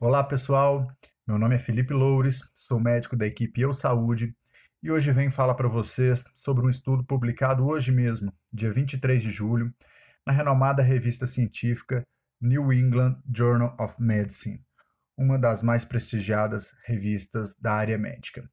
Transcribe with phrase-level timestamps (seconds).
[0.00, 0.86] Olá pessoal,
[1.26, 4.32] meu nome é Felipe Loures, sou médico da equipe Eu Saúde
[4.80, 9.32] e hoje venho falar para vocês sobre um estudo publicado hoje mesmo, dia 23 de
[9.32, 9.74] julho,
[10.24, 12.06] na renomada revista científica
[12.40, 14.64] New England Journal of Medicine,
[15.16, 18.48] uma das mais prestigiadas revistas da área médica.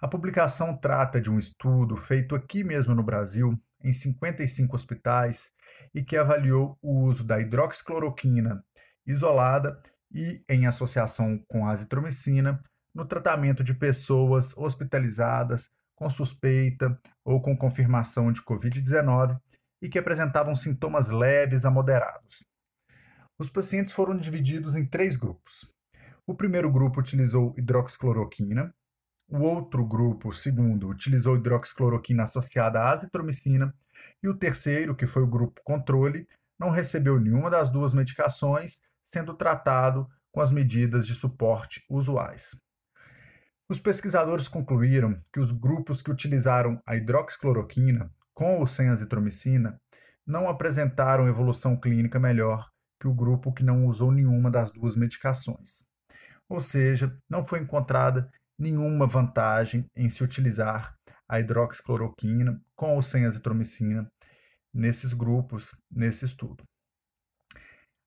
[0.00, 5.50] A publicação trata de um estudo feito aqui mesmo no Brasil, em 55 hospitais,
[5.92, 8.64] e que avaliou o uso da hidroxicloroquina
[9.04, 12.62] isolada e em associação com azitromicina
[12.94, 19.40] no tratamento de pessoas hospitalizadas com suspeita ou com confirmação de Covid-19
[19.80, 22.44] e que apresentavam sintomas leves a moderados.
[23.38, 25.68] Os pacientes foram divididos em três grupos.
[26.26, 28.72] O primeiro grupo utilizou hidroxicloroquina,
[29.28, 33.74] o outro grupo, o segundo, utilizou hidroxicloroquina associada à azitromicina
[34.22, 39.34] e o terceiro, que foi o grupo controle, não recebeu nenhuma das duas medicações, sendo
[39.34, 42.56] tratado com as medidas de suporte usuais.
[43.68, 49.80] Os pesquisadores concluíram que os grupos que utilizaram a hidroxicloroquina, com ou sem azitromicina,
[50.26, 55.84] não apresentaram evolução clínica melhor que o grupo que não usou nenhuma das duas medicações.
[56.48, 60.94] Ou seja, não foi encontrada nenhuma vantagem em se utilizar
[61.28, 64.06] a hidroxicloroquina com ou sem azitromicina
[64.72, 66.62] nesses grupos, nesse estudo.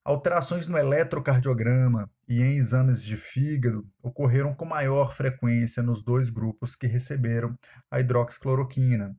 [0.06, 6.76] Alterações no eletrocardiograma e em exames de fígado ocorreram com maior frequência nos dois grupos
[6.76, 7.58] que receberam
[7.90, 9.18] a hidroxicloroquina,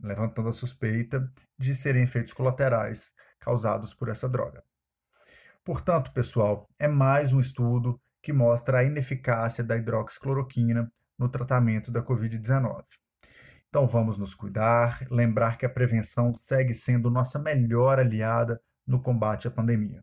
[0.00, 4.64] levantando a suspeita de serem efeitos colaterais causados por essa droga.
[5.62, 12.02] Portanto, pessoal, é mais um estudo que mostra a ineficácia da hidroxicloroquina no tratamento da
[12.02, 12.82] Covid-19.
[13.68, 19.46] Então vamos nos cuidar, lembrar que a prevenção segue sendo nossa melhor aliada no combate
[19.46, 20.02] à pandemia.